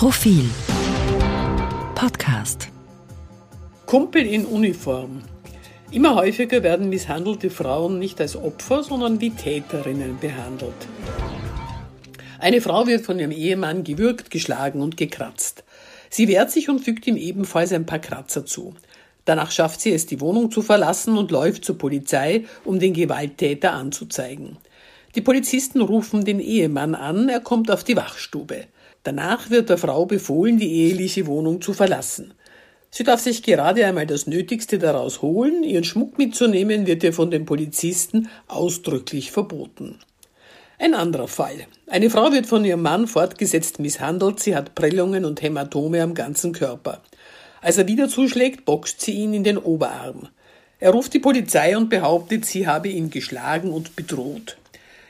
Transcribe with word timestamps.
Profil 0.00 0.48
Podcast 1.94 2.70
Kumpel 3.84 4.24
in 4.24 4.46
Uniform. 4.46 5.20
Immer 5.90 6.14
häufiger 6.14 6.62
werden 6.62 6.88
misshandelte 6.88 7.50
Frauen 7.50 7.98
nicht 7.98 8.18
als 8.18 8.34
Opfer, 8.34 8.82
sondern 8.82 9.20
wie 9.20 9.28
Täterinnen 9.28 10.18
behandelt. 10.18 10.72
Eine 12.38 12.62
Frau 12.62 12.86
wird 12.86 13.04
von 13.04 13.18
ihrem 13.18 13.30
Ehemann 13.30 13.84
gewürgt, 13.84 14.30
geschlagen 14.30 14.80
und 14.80 14.96
gekratzt. 14.96 15.64
Sie 16.08 16.28
wehrt 16.28 16.50
sich 16.50 16.70
und 16.70 16.78
fügt 16.78 17.06
ihm 17.06 17.18
ebenfalls 17.18 17.70
ein 17.74 17.84
paar 17.84 17.98
Kratzer 17.98 18.46
zu. 18.46 18.72
Danach 19.26 19.50
schafft 19.50 19.82
sie 19.82 19.92
es, 19.92 20.06
die 20.06 20.22
Wohnung 20.22 20.50
zu 20.50 20.62
verlassen 20.62 21.18
und 21.18 21.30
läuft 21.30 21.66
zur 21.66 21.76
Polizei, 21.76 22.46
um 22.64 22.78
den 22.78 22.94
Gewalttäter 22.94 23.74
anzuzeigen. 23.74 24.56
Die 25.14 25.20
Polizisten 25.20 25.82
rufen 25.82 26.24
den 26.24 26.40
Ehemann 26.40 26.94
an, 26.94 27.28
er 27.28 27.40
kommt 27.40 27.70
auf 27.70 27.84
die 27.84 27.96
Wachstube. 27.96 28.64
Danach 29.02 29.50
wird 29.50 29.70
der 29.70 29.78
Frau 29.78 30.04
befohlen, 30.04 30.58
die 30.58 30.70
eheliche 30.70 31.26
Wohnung 31.26 31.62
zu 31.62 31.72
verlassen. 31.72 32.34
Sie 32.90 33.04
darf 33.04 33.20
sich 33.20 33.42
gerade 33.42 33.86
einmal 33.86 34.06
das 34.06 34.26
Nötigste 34.26 34.78
daraus 34.78 35.22
holen, 35.22 35.62
ihren 35.62 35.84
Schmuck 35.84 36.18
mitzunehmen 36.18 36.86
wird 36.86 37.04
ihr 37.04 37.12
von 37.12 37.30
den 37.30 37.46
Polizisten 37.46 38.28
ausdrücklich 38.48 39.30
verboten. 39.30 40.00
Ein 40.78 40.94
anderer 40.94 41.28
Fall. 41.28 41.66
Eine 41.86 42.10
Frau 42.10 42.32
wird 42.32 42.46
von 42.46 42.64
ihrem 42.64 42.82
Mann 42.82 43.06
fortgesetzt 43.06 43.78
misshandelt, 43.78 44.40
sie 44.40 44.56
hat 44.56 44.74
Prellungen 44.74 45.24
und 45.24 45.40
Hämatome 45.40 46.02
am 46.02 46.14
ganzen 46.14 46.52
Körper. 46.52 47.02
Als 47.60 47.78
er 47.78 47.86
wieder 47.86 48.08
zuschlägt, 48.08 48.64
boxt 48.64 49.00
sie 49.00 49.12
ihn 49.12 49.34
in 49.34 49.44
den 49.44 49.58
Oberarm. 49.58 50.28
Er 50.78 50.90
ruft 50.90 51.12
die 51.14 51.18
Polizei 51.18 51.76
und 51.76 51.90
behauptet, 51.90 52.44
sie 52.46 52.66
habe 52.66 52.88
ihn 52.88 53.10
geschlagen 53.10 53.70
und 53.70 53.94
bedroht. 53.94 54.56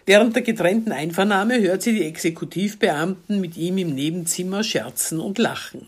Während 0.07 0.35
der 0.35 0.43
getrennten 0.43 0.93
Einvernahme 0.93 1.61
hört 1.61 1.83
sie 1.83 1.93
die 1.93 2.05
Exekutivbeamten 2.05 3.41
mit 3.41 3.57
ihm 3.57 3.79
im 3.79 3.95
Nebenzimmer 3.95 4.65
scherzen 4.65 5.21
und 5.21 5.39
lachen. 5.39 5.87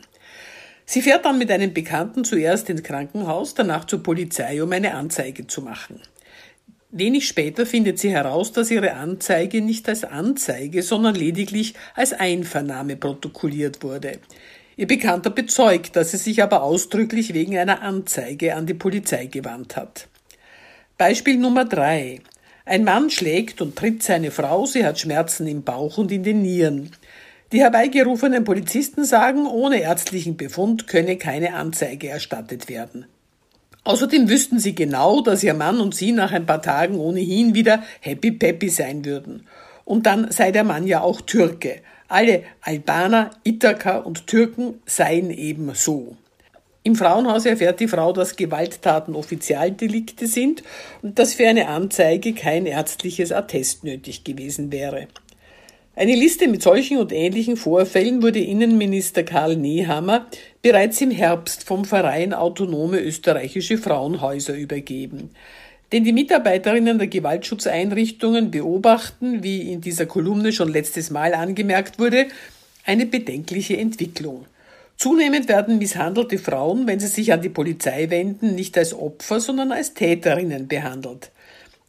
Sie 0.85 1.02
fährt 1.02 1.25
dann 1.25 1.38
mit 1.38 1.51
einem 1.51 1.73
Bekannten 1.73 2.24
zuerst 2.24 2.68
ins 2.68 2.83
Krankenhaus, 2.83 3.55
danach 3.55 3.87
zur 3.87 4.02
Polizei, 4.02 4.63
um 4.63 4.73
eine 4.73 4.95
Anzeige 4.95 5.46
zu 5.46 5.63
machen. 5.63 6.01
Wenig 6.90 7.27
später 7.27 7.65
findet 7.65 7.99
sie 7.99 8.10
heraus, 8.10 8.52
dass 8.52 8.71
ihre 8.71 8.93
Anzeige 8.93 9.63
nicht 9.63 9.88
als 9.88 10.05
Anzeige, 10.05 10.83
sondern 10.83 11.15
lediglich 11.15 11.73
als 11.95 12.13
Einvernahme 12.13 12.96
protokolliert 12.96 13.83
wurde. 13.83 14.18
Ihr 14.77 14.87
Bekannter 14.87 15.30
bezeugt, 15.30 15.96
dass 15.96 16.13
er 16.13 16.18
sich 16.18 16.43
aber 16.43 16.63
ausdrücklich 16.63 17.33
wegen 17.33 17.57
einer 17.57 17.80
Anzeige 17.80 18.55
an 18.55 18.66
die 18.66 18.74
Polizei 18.74 19.27
gewandt 19.27 19.77
hat. 19.77 20.09
Beispiel 20.99 21.38
Nummer 21.38 21.65
drei. 21.65 22.21
Ein 22.65 22.85
Mann 22.85 23.10
schlägt 23.10 23.60
und 23.60 23.77
tritt 23.77 24.02
seine 24.02 24.30
Frau, 24.30 24.66
sie 24.66 24.85
hat 24.85 25.01
Schmerzen 25.01 25.46
im 25.46 25.63
Bauch 25.63 25.99
und 25.99 26.13
in 26.13 26.23
den 26.23 26.43
Nieren. 26.43 26.91
Die 27.51 27.60
herbeigerufenen 27.60 28.45
Polizisten 28.45 29.05
sagen, 29.05 29.46
ohne 29.46 29.80
ärztlichen 29.82 30.37
Befund 30.37 30.87
könne 30.87 31.16
keine 31.16 31.55
Anzeige 31.55 32.09
erstattet 32.09 32.68
werden. 32.68 33.07
Außerdem 33.85 34.29
wüssten 34.29 34.60
sie 34.60 34.74
genau, 34.74 35.23
dass 35.23 35.43
ihr 35.43 35.55
Mann 35.55 35.80
und 35.80 35.95
sie 35.95 36.13
nach 36.13 36.30
ein 36.30 36.46
paar 36.46 36.63
Tagen 36.63 36.96
ohnehin 36.96 37.55
wieder 37.55 37.83
happy 38.01 38.30
peppy 38.30 38.68
sein 38.68 39.05
würden. 39.05 39.46
Und 39.85 40.07
dann 40.07 40.30
sei 40.30 40.52
der 40.52 40.63
Mann 40.63 40.87
ja 40.87 41.01
auch 41.01 41.21
Türke. 41.21 41.80
Alle 42.07 42.45
Albaner, 42.60 43.30
Ithaka 43.43 43.99
und 43.99 44.29
Türken 44.29 44.80
seien 44.87 45.30
eben 45.30 45.74
so. 45.74 46.16
Im 46.85 46.97
Frauenhaus 46.97 47.47
erfährt 47.47 47.79
die 47.79 47.87
Frau, 47.87 48.13
dass 48.13 48.35
Gewalttaten 48.35 49.15
Offizialdelikte 49.15 50.27
sind 50.27 50.65
und 51.01 51.19
dass 51.19 51.35
für 51.35 51.47
eine 51.47 51.69
Anzeige 51.69 52.33
kein 52.33 52.66
ärztliches 52.66 53.30
Attest 53.30 53.85
nötig 53.85 54.24
gewesen 54.24 54.73
wäre. 54.73 55.07
Eine 55.95 56.16
Liste 56.16 56.49
mit 56.49 56.63
solchen 56.63 56.99
und 56.99 57.13
ähnlichen 57.13 57.57
Vorfällen 57.57 58.23
wurde 58.23 58.41
Innenminister 58.41 59.23
Karl 59.23 59.57
Nehammer 59.57 60.27
bereits 60.63 61.01
im 61.02 61.11
Herbst 61.11 61.65
vom 61.65 61.85
Verein 61.85 62.35
Autonome 62.35 62.99
österreichische 62.99 63.79
Frauenhäuser 63.79 64.55
übergeben. 64.55 65.31
Denn 65.93 66.03
die 66.03 66.15
Mitarbeiterinnen 66.15 66.99
der 66.99 67.09
Gewaltschutzeinrichtungen 67.09 68.51
beobachten, 68.51 69.45
wie 69.45 69.71
in 69.71 69.83
dieser 69.83 70.06
Kolumne 70.06 70.53
schon 70.53 70.73
letztes 70.73 71.11
Mal 71.11 71.35
angemerkt 71.35 71.99
wurde, 71.99 72.27
eine 72.87 73.06
bedenkliche 73.06 73.77
Entwicklung. 73.77 74.47
Zunehmend 74.97 75.49
werden 75.49 75.79
misshandelte 75.79 76.39
Frauen, 76.39 76.87
wenn 76.87 77.01
sie 77.01 77.09
sich 77.09 77.33
an 77.33 77.43
die 77.43 77.49
Polizei 77.49 78.09
wenden, 78.11 78.55
nicht 78.55 78.79
als 78.79 78.95
Opfer, 78.95 79.41
sondern 79.41 79.73
als 79.73 79.95
Täterinnen 79.95 80.69
behandelt. 80.69 81.33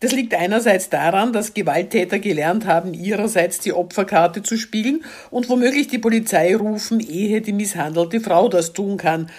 Das 0.03 0.12
liegt 0.12 0.34
einerseits 0.34 0.90
daran, 0.90 1.31
dass 1.31 1.53
Gewalttäter 1.53 2.19
gelernt 2.19 2.66
haben, 2.66 2.94
ihrerseits 2.94 3.59
die 3.59 3.72
Opferkarte 3.72 4.44
zu 4.44 4.58
spielen 4.58 5.06
und 5.31 5.47
womöglich 5.47 5.88
die 5.88 5.97
Polizei 5.97 6.56
rufen, 6.58 7.00
ehe 7.00 7.40
die 7.40 7.53
misshandelte 7.53 8.19
Frau 8.19 8.50
das 8.50 8.74
tun 8.74 8.97
kann. 8.97 9.30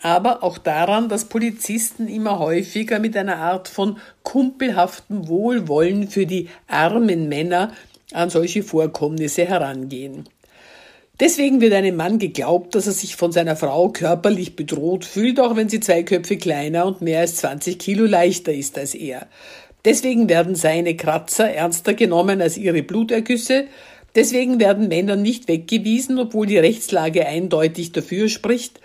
Aber 0.00 0.44
auch 0.44 0.58
daran, 0.58 1.08
dass 1.08 1.24
Polizisten 1.24 2.06
immer 2.06 2.38
häufiger 2.38 3.00
mit 3.00 3.16
einer 3.16 3.38
Art 3.38 3.66
von 3.66 3.98
kumpelhaftem 4.22 5.26
Wohlwollen 5.26 6.06
für 6.06 6.26
die 6.26 6.48
armen 6.68 7.28
Männer 7.28 7.72
an 8.12 8.30
solche 8.30 8.62
Vorkommnisse 8.62 9.44
herangehen. 9.44 10.28
Deswegen 11.20 11.60
wird 11.60 11.74
einem 11.74 11.96
Mann 11.96 12.18
geglaubt, 12.18 12.74
dass 12.74 12.86
er 12.86 12.92
sich 12.92 13.16
von 13.16 13.32
seiner 13.32 13.54
Frau 13.54 13.90
körperlich 13.90 14.56
bedroht 14.56 15.04
fühlt, 15.04 15.38
auch 15.38 15.56
wenn 15.56 15.68
sie 15.68 15.80
zwei 15.80 16.02
Köpfe 16.02 16.36
kleiner 16.36 16.86
und 16.86 17.02
mehr 17.02 17.20
als 17.20 17.36
20 17.36 17.78
Kilo 17.78 18.06
leichter 18.06 18.52
ist 18.52 18.78
als 18.78 18.94
er. 18.94 19.28
Deswegen 19.84 20.28
werden 20.28 20.54
seine 20.54 20.96
Kratzer 20.96 21.50
ernster 21.50 21.94
genommen 21.94 22.40
als 22.40 22.56
ihre 22.56 22.82
Blutergüsse. 22.82 23.66
Deswegen 24.14 24.60
werden 24.60 24.88
Männer 24.88 25.16
nicht 25.16 25.48
weggewiesen, 25.48 26.18
obwohl 26.18 26.46
die 26.46 26.58
Rechtslage 26.58 27.26
eindeutig 27.26 27.92
dafür 27.92 28.28
spricht. 28.28 28.80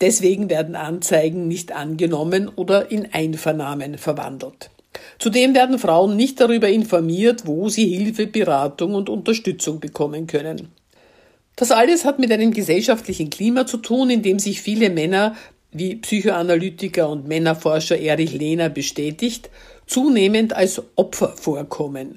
Deswegen 0.00 0.50
werden 0.50 0.74
Anzeigen 0.74 1.46
nicht 1.48 1.72
angenommen 1.72 2.48
oder 2.48 2.90
in 2.90 3.12
Einvernahmen 3.12 3.98
verwandelt. 3.98 4.70
Zudem 5.18 5.54
werden 5.54 5.78
Frauen 5.78 6.16
nicht 6.16 6.40
darüber 6.40 6.68
informiert, 6.68 7.46
wo 7.46 7.68
sie 7.68 7.86
Hilfe, 7.86 8.26
Beratung 8.26 8.94
und 8.94 9.08
Unterstützung 9.08 9.80
bekommen 9.80 10.26
können. 10.26 10.68
Das 11.56 11.70
alles 11.70 12.04
hat 12.04 12.18
mit 12.18 12.32
einem 12.32 12.52
gesellschaftlichen 12.52 13.30
Klima 13.30 13.66
zu 13.66 13.76
tun, 13.76 14.10
in 14.10 14.22
dem 14.22 14.38
sich 14.38 14.62
viele 14.62 14.90
Männer, 14.90 15.36
wie 15.70 15.96
Psychoanalytiker 15.96 17.08
und 17.08 17.28
Männerforscher 17.28 17.98
Erich 17.98 18.32
Lehner 18.32 18.68
bestätigt, 18.68 19.50
zunehmend 19.86 20.54
als 20.54 20.82
Opfer 20.96 21.34
vorkommen. 21.36 22.16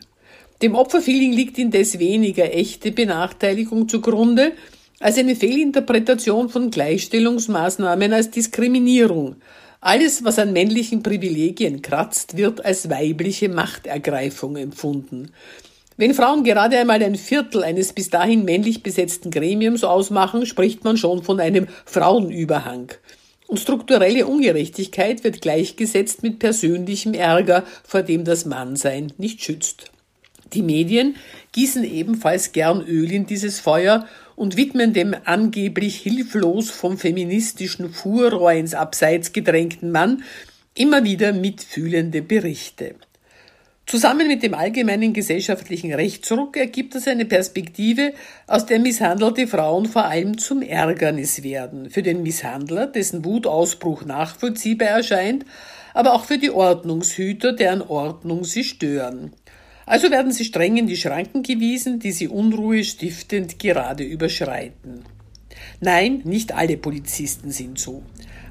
Dem 0.61 0.75
Opferfeeling 0.75 1.33
liegt 1.33 1.57
indes 1.57 1.99
weniger 1.99 2.53
echte 2.53 2.91
Benachteiligung 2.91 3.89
zugrunde 3.89 4.53
als 4.99 5.17
eine 5.17 5.35
Fehlinterpretation 5.35 6.49
von 6.49 6.71
Gleichstellungsmaßnahmen 6.71 8.13
als 8.13 8.31
Diskriminierung. 8.31 9.35
Alles, 9.81 10.23
was 10.23 10.39
an 10.39 10.53
männlichen 10.53 11.03
Privilegien 11.03 11.81
kratzt, 11.81 12.37
wird 12.37 12.63
als 12.63 12.89
weibliche 12.89 13.49
Machtergreifung 13.49 14.55
empfunden. 14.55 15.31
Wenn 15.97 16.13
Frauen 16.13 16.43
gerade 16.43 16.77
einmal 16.77 17.01
ein 17.01 17.15
Viertel 17.15 17.63
eines 17.63 17.93
bis 17.93 18.09
dahin 18.09 18.43
männlich 18.43 18.83
besetzten 18.83 19.31
Gremiums 19.31 19.85
ausmachen, 19.85 20.45
spricht 20.45 20.83
man 20.83 20.97
schon 20.97 21.23
von 21.23 21.39
einem 21.39 21.67
Frauenüberhang. 21.85 22.91
Und 23.47 23.59
strukturelle 23.59 24.25
Ungerechtigkeit 24.25 25.23
wird 25.23 25.41
gleichgesetzt 25.41 26.21
mit 26.21 26.39
persönlichem 26.39 27.13
Ärger, 27.13 27.63
vor 27.83 28.01
dem 28.01 28.25
das 28.25 28.45
Mannsein 28.45 29.13
nicht 29.17 29.41
schützt. 29.41 29.91
Die 30.53 30.63
Medien 30.63 31.15
gießen 31.53 31.83
ebenfalls 31.85 32.51
gern 32.51 32.81
Öl 32.85 33.11
in 33.11 33.25
dieses 33.25 33.59
Feuer 33.61 34.05
und 34.35 34.57
widmen 34.57 34.93
dem 34.93 35.15
angeblich 35.23 35.95
hilflos 35.97 36.71
vom 36.71 36.97
feministischen 36.97 37.89
Furrohr 37.89 38.51
ins 38.51 38.73
Abseits 38.73 39.31
gedrängten 39.31 39.91
Mann 39.91 40.23
immer 40.73 41.05
wieder 41.05 41.31
mitfühlende 41.31 42.21
Berichte. 42.21 42.95
Zusammen 43.87 44.27
mit 44.27 44.41
dem 44.41 44.55
allgemeinen 44.55 45.13
gesellschaftlichen 45.13 45.93
Rechtsruck 45.93 46.57
ergibt 46.57 46.95
es 46.95 47.07
eine 47.07 47.25
Perspektive, 47.25 48.13
aus 48.47 48.65
der 48.65 48.79
misshandelte 48.79 49.45
Frauen 49.45 49.85
vor 49.85 50.05
allem 50.05 50.39
zum 50.39 50.63
Ärgernis 50.63 51.43
werden. 51.43 51.91
Für 51.91 52.01
den 52.01 52.23
Misshandler, 52.23 52.87
dessen 52.87 53.23
Wutausbruch 53.23 54.03
nachvollziehbar 54.03 54.87
erscheint, 54.87 55.45
aber 55.93 56.13
auch 56.13 56.25
für 56.25 56.39
die 56.39 56.49
Ordnungshüter, 56.49 57.53
deren 57.53 57.83
Ordnung 57.83 58.43
sie 58.43 58.63
stören. 58.63 59.33
Also 59.85 60.09
werden 60.09 60.31
sie 60.31 60.45
streng 60.45 60.77
in 60.77 60.87
die 60.87 60.97
Schranken 60.97 61.43
gewiesen, 61.43 61.99
die 61.99 62.11
sie 62.11 62.27
Unruhe 62.27 62.83
stiftend 62.83 63.59
gerade 63.59 64.03
überschreiten. 64.03 65.05
Nein, 65.79 66.21
nicht 66.23 66.55
alle 66.55 66.77
Polizisten 66.77 67.51
sind 67.51 67.77
so. 67.77 68.01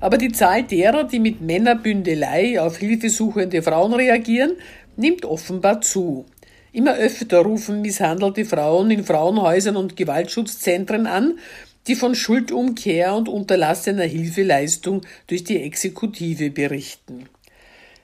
Aber 0.01 0.19
die 0.19 0.33
Zahl 0.33 0.63
derer, 0.65 1.05
die 1.05 1.19
mit 1.19 1.41
Männerbündelei 1.41 2.61
auf 2.61 2.77
hilfesuchende 2.77 3.63
Frauen 3.63 3.95
reagieren, 3.95 4.53
nimmt 4.97 5.25
offenbar 5.25 5.81
zu. 5.81 6.25
Immer 6.73 6.97
öfter 6.97 7.39
rufen 7.39 7.83
misshandelte 7.83 8.45
Frauen 8.45 8.91
in 8.91 9.05
Frauenhäusern 9.05 9.77
und 9.77 9.97
Gewaltschutzzentren 9.97 11.07
an, 11.07 11.39
die 11.87 11.95
von 11.95 12.15
Schuldumkehr 12.15 13.15
und 13.15 13.29
unterlassener 13.29 14.05
Hilfeleistung 14.05 15.03
durch 15.27 15.45
die 15.45 15.63
Exekutive 15.63 16.51
berichten. 16.51 17.29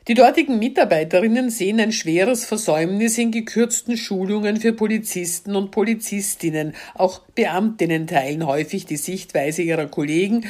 Die 0.08 0.14
dortigen 0.14 0.58
Mitarbeiterinnen 0.58 1.50
sehen 1.50 1.78
ein 1.78 1.92
schweres 1.92 2.44
Versäumnis 2.44 3.18
in 3.18 3.30
gekürzten 3.30 3.96
Schulungen 3.96 4.56
für 4.56 4.72
Polizisten 4.72 5.54
und 5.54 5.70
Polizistinnen. 5.70 6.74
Auch 6.94 7.20
Beamtinnen 7.34 8.06
teilen 8.06 8.46
häufig 8.46 8.86
die 8.86 8.96
Sichtweise 8.96 9.62
ihrer 9.62 9.86
Kollegen. 9.86 10.46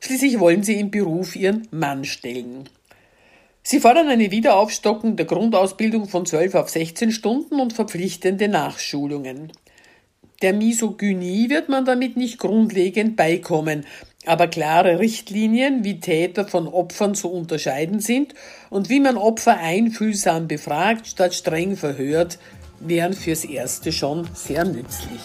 Schließlich 0.00 0.40
wollen 0.40 0.62
sie 0.62 0.80
im 0.80 0.90
Beruf 0.90 1.36
ihren 1.36 1.68
Mann 1.70 2.04
stellen. 2.04 2.68
Sie 3.66 3.80
fordern 3.80 4.08
eine 4.08 4.30
Wiederaufstockung 4.30 5.16
der 5.16 5.24
Grundausbildung 5.24 6.06
von 6.06 6.26
12 6.26 6.54
auf 6.54 6.68
16 6.68 7.12
Stunden 7.12 7.60
und 7.60 7.72
verpflichtende 7.72 8.46
Nachschulungen. 8.46 9.52
Der 10.42 10.52
Misogynie 10.52 11.48
wird 11.48 11.70
man 11.70 11.86
damit 11.86 12.18
nicht 12.18 12.38
grundlegend 12.38 13.16
beikommen, 13.16 13.86
aber 14.26 14.48
klare 14.48 14.98
Richtlinien, 14.98 15.82
wie 15.82 15.98
Täter 15.98 16.46
von 16.46 16.68
Opfern 16.68 17.14
zu 17.14 17.30
unterscheiden 17.30 18.00
sind 18.00 18.34
und 18.68 18.90
wie 18.90 19.00
man 19.00 19.16
Opfer 19.16 19.58
einfühlsam 19.58 20.46
befragt 20.46 21.06
statt 21.06 21.32
streng 21.32 21.78
verhört, 21.78 22.38
wären 22.80 23.14
fürs 23.14 23.46
Erste 23.46 23.92
schon 23.92 24.28
sehr 24.34 24.66
nützlich. 24.66 25.22